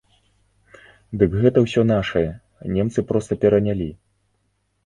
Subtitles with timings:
[1.21, 2.25] Дык гэта ўсё нашае,
[2.79, 3.89] немцы проста перанялі!